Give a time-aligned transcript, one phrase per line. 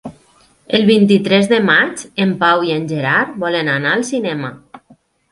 [0.77, 4.51] El vint-i-tres de maig en Pau i en Gerard volen anar al cinema.